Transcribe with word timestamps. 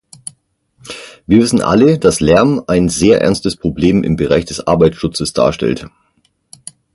Wir 1.27 1.37
wissen 1.43 1.61
alle, 1.61 1.99
dass 1.99 2.21
Lärm 2.21 2.63
ein 2.65 2.89
sehr 2.89 3.21
ernstes 3.21 3.55
Problem 3.55 4.03
im 4.03 4.15
Bereich 4.15 4.45
des 4.45 4.65
Arbeitsschutzes 4.65 5.31
darstellt. 5.33 5.89